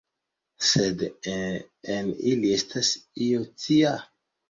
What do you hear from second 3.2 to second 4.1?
io tia!